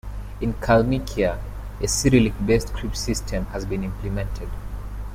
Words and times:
In 0.41 0.55
Kalmykia, 0.59 1.37
a 1.79 1.87
Cyrillic-based 1.87 2.69
script 2.69 2.97
system 2.97 3.45
has 3.53 3.65
been 3.67 3.83
implemented. 3.83 4.49